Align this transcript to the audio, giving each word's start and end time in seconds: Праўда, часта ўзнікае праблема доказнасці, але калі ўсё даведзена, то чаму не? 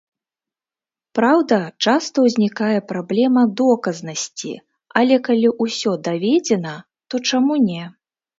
Праўда, 1.17 1.59
часта 1.85 2.23
ўзнікае 2.27 2.79
праблема 2.93 3.43
доказнасці, 3.59 4.53
але 5.03 5.15
калі 5.29 5.53
ўсё 5.67 5.91
даведзена, 6.09 6.75
то 7.09 7.15
чаму 7.31 7.53
не? 7.69 7.85